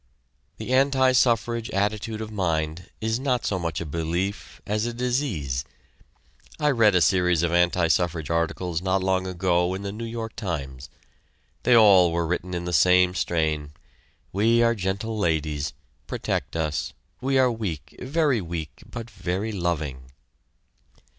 [0.57, 5.63] The anti suffrage attitude of mind is not so much a belief as a disease.
[6.59, 10.35] I read a series of anti suffrage articles not long ago in the New York
[10.35, 10.89] Times.
[11.61, 13.73] They all were written in the same strain:
[14.33, 15.71] "We are gentle ladies.
[16.07, 16.93] Protect us.
[17.21, 20.09] We are weak, very weak, but very loving."